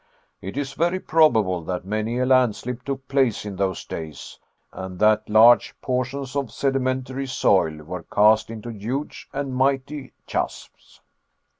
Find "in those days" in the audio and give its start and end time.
3.45-4.39